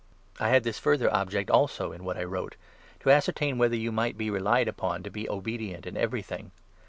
I 0.39 0.47
had 0.49 0.63
this 0.63 0.79
further 0.79 1.13
object, 1.13 1.51
also, 1.51 1.91
in 1.91 2.03
what 2.03 2.17
I 2.17 2.23
wrote— 2.23 2.55
9 2.93 2.99
to 3.01 3.11
ascertain 3.11 3.59
whether 3.59 3.75
you 3.75 3.91
might 3.91 4.17
be 4.17 4.31
relied 4.31 4.67
upon 4.67 5.03
to 5.03 5.11
be 5.11 5.29
obedient 5.29 5.85
in 5.85 5.95
everything. 5.95 6.49